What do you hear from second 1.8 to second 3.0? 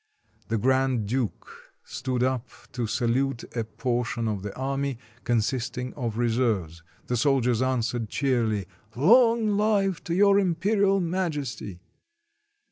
stood up to